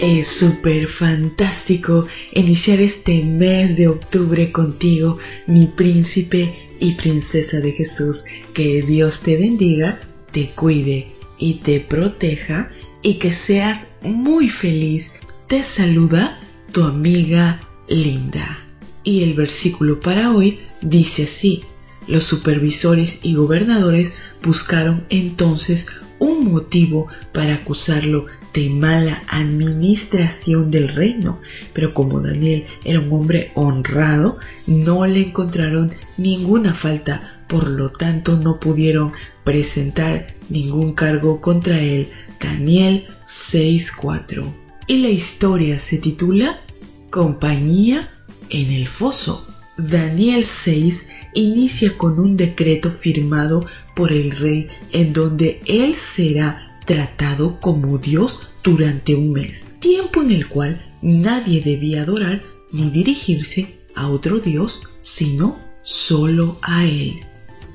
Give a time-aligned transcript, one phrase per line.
[0.00, 8.24] Es súper fantástico iniciar este mes de octubre contigo, mi príncipe y princesa de Jesús.
[8.52, 10.00] Que Dios te bendiga,
[10.32, 12.70] te cuide y te proteja
[13.02, 15.12] y que seas muy feliz.
[15.46, 16.40] Te saluda
[16.72, 18.58] tu amiga Linda.
[19.04, 21.62] Y el versículo para hoy dice así.
[22.08, 25.86] Los supervisores y gobernadores buscaron entonces
[26.34, 31.40] un motivo para acusarlo de mala administración del reino,
[31.72, 38.36] pero como Daniel era un hombre honrado, no le encontraron ninguna falta, por lo tanto
[38.36, 39.12] no pudieron
[39.44, 42.08] presentar ningún cargo contra él.
[42.40, 44.44] Daniel 6.4.
[44.86, 46.60] Y la historia se titula
[47.10, 48.10] Compañía
[48.50, 49.46] en el foso.
[49.76, 57.60] Daniel 6 inicia con un decreto firmado por el rey en donde él será tratado
[57.60, 62.42] como Dios durante un mes, tiempo en el cual nadie debía adorar
[62.72, 67.20] ni dirigirse a otro Dios, sino solo a Él.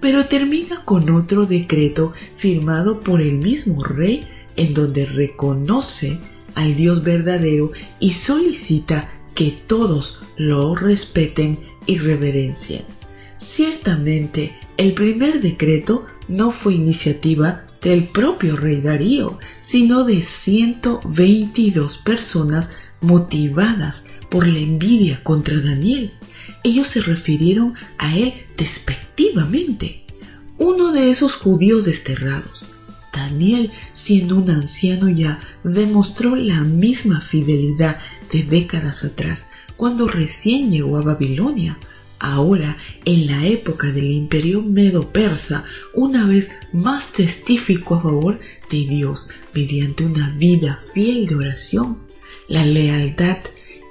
[0.00, 6.18] Pero termina con otro decreto firmado por el mismo rey en donde reconoce
[6.54, 12.82] al Dios verdadero y solicita que todos lo respeten y reverencien.
[13.44, 22.74] Ciertamente, el primer decreto no fue iniciativa del propio rey Darío, sino de 122 personas
[23.02, 26.14] motivadas por la envidia contra Daniel.
[26.62, 30.06] Ellos se refirieron a él despectivamente.
[30.56, 32.64] Uno de esos judíos desterrados,
[33.12, 37.98] Daniel, siendo un anciano ya, demostró la misma fidelidad
[38.32, 41.78] de décadas atrás, cuando recién llegó a Babilonia
[42.32, 48.40] ahora en la época del imperio medo-persa, una vez más testificó a favor
[48.70, 51.98] de Dios mediante una vida fiel de oración.
[52.48, 53.38] La lealtad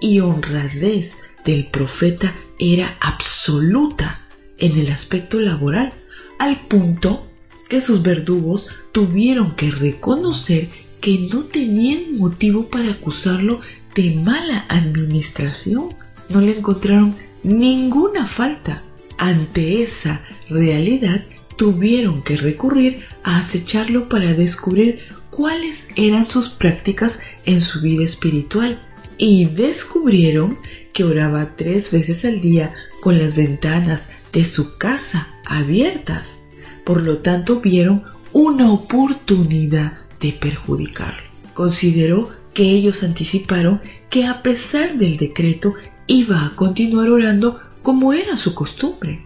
[0.01, 4.27] y honradez del profeta era absoluta
[4.57, 5.93] en el aspecto laboral,
[6.39, 7.27] al punto
[7.69, 10.69] que sus verdugos tuvieron que reconocer
[11.01, 13.59] que no tenían motivo para acusarlo
[13.95, 15.93] de mala administración.
[16.29, 18.83] No le encontraron ninguna falta.
[19.17, 21.21] Ante esa realidad
[21.55, 28.81] tuvieron que recurrir a acecharlo para descubrir cuáles eran sus prácticas en su vida espiritual
[29.17, 30.57] y descubrieron
[30.93, 36.43] que oraba tres veces al día con las ventanas de su casa abiertas.
[36.83, 41.23] Por lo tanto vieron una oportunidad de perjudicarlo.
[41.53, 45.73] Consideró que ellos anticiparon que a pesar del decreto
[46.07, 49.25] iba a continuar orando como era su costumbre.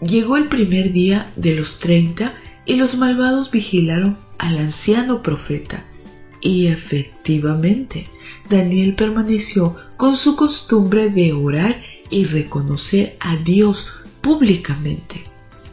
[0.00, 2.34] Llegó el primer día de los treinta
[2.66, 5.84] y los malvados vigilaron al anciano profeta.
[6.40, 8.08] Y efectivamente,
[8.50, 11.80] Daniel permaneció con su costumbre de orar
[12.10, 15.24] y reconocer a Dios públicamente.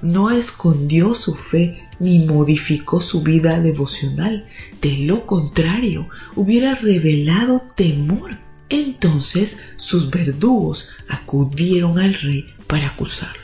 [0.02, 4.48] No escondió su fe ni modificó su vida devocional.
[4.82, 8.40] De lo contrario, hubiera revelado temor
[8.72, 13.42] entonces sus verdugos acudieron al rey para acusarlo.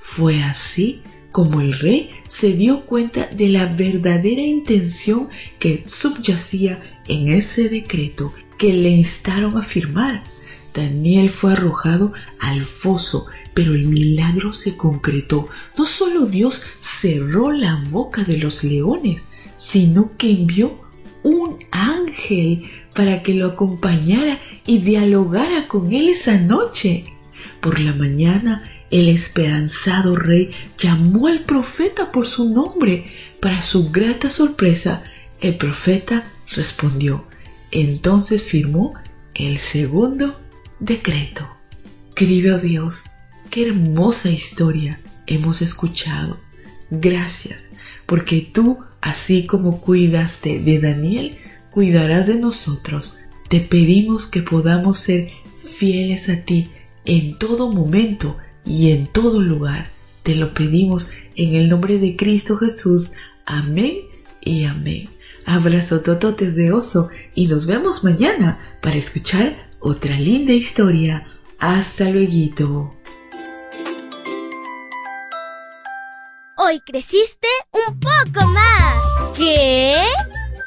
[0.00, 7.28] Fue así como el rey se dio cuenta de la verdadera intención que subyacía en
[7.28, 10.24] ese decreto que le instaron a firmar.
[10.72, 15.48] Daniel fue arrojado al foso, pero el milagro se concretó.
[15.76, 19.26] No solo Dios cerró la boca de los leones,
[19.56, 20.80] sino que envió
[21.22, 21.58] un
[22.94, 27.04] para que lo acompañara y dialogara con él esa noche.
[27.60, 33.06] Por la mañana, el esperanzado rey llamó al profeta por su nombre.
[33.40, 35.02] Para su grata sorpresa,
[35.40, 37.26] el profeta respondió.
[37.70, 38.94] Entonces firmó
[39.34, 40.40] el segundo
[40.78, 41.48] decreto.
[42.14, 43.04] Querido Dios,
[43.50, 46.38] qué hermosa historia hemos escuchado.
[46.90, 47.70] Gracias,
[48.06, 51.38] porque tú, así como cuidaste de Daniel,
[51.74, 53.18] cuidarás de nosotros.
[53.48, 56.70] Te pedimos que podamos ser fieles a ti
[57.04, 59.90] en todo momento y en todo lugar.
[60.22, 63.10] Te lo pedimos en el nombre de Cristo Jesús.
[63.44, 63.96] Amén
[64.40, 65.10] y amén.
[65.46, 71.26] Abrazo tototes de oso y nos vemos mañana para escuchar otra linda historia.
[71.58, 72.96] Hasta luego.
[76.56, 78.94] Hoy creciste un poco más.
[79.36, 80.04] ¿Qué?